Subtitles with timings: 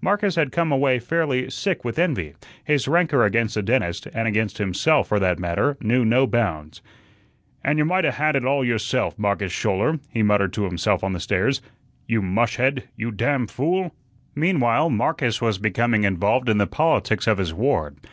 [0.00, 4.58] Marcus had come away fairly sick with envy; his rancor against the dentist and against
[4.58, 6.80] himself, for that matter knew no bounds.
[7.64, 11.14] "And you might 'a' had it all yourself, Marcus Schouler," he muttered to himself on
[11.14, 11.60] the stairs.
[12.06, 13.92] "You mushhead, you damn fool!"
[14.36, 17.96] Meanwhile, Marcus was becoming involved in the politics of his ward.